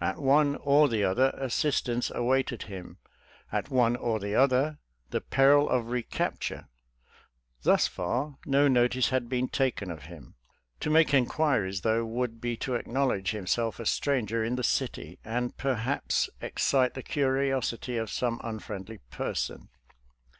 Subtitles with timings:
[0.00, 2.98] At one or: the other, assistance awaited him—
[3.50, 4.78] at one or the other,
[5.10, 6.68] the peril of recapture.
[7.64, 10.36] Thus far, no notice had been taken of him;
[10.80, 15.56] Td make inquiries, though, would be to acknowledge himself a stranger in the city,' and
[15.56, 19.68] perhaps ex citC' the curiosity of some unfriendly person.